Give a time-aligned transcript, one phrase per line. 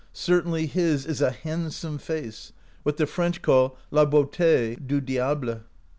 [0.13, 5.59] Certainly his is a handsome face, what the French call la beaute du diable.